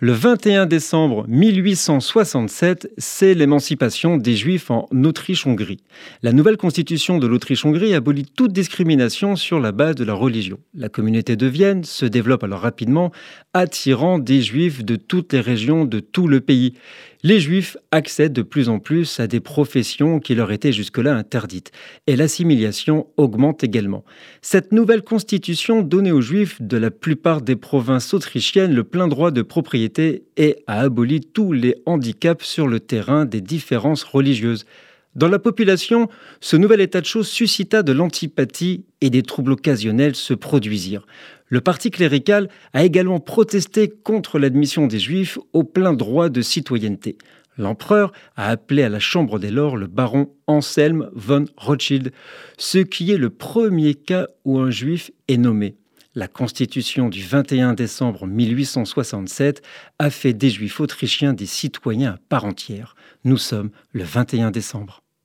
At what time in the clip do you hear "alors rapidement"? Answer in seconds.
12.44-13.10